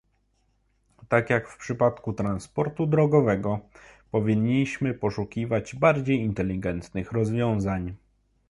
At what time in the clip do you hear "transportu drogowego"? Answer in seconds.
2.13-3.59